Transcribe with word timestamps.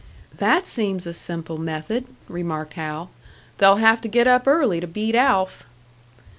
"That 0.35 0.65
seems 0.65 1.05
a 1.05 1.13
simple 1.13 1.59
method," 1.59 2.05
remarked 2.27 2.73
Hal. 2.73 3.11
"They'll 3.59 3.75
have 3.75 4.01
to 4.01 4.07
get 4.07 4.25
up 4.25 4.47
early 4.47 4.79
to 4.79 4.87
beat 4.87 5.13
Alf." 5.13 5.63